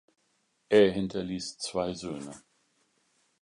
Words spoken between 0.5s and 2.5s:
Er hinterließ zwei Söhne.